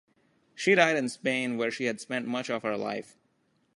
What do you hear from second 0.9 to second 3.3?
in Spain where she had spent much of her life.